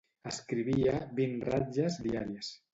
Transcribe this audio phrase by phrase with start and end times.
[0.29, 2.55] Escrivia vint ratlles diàries.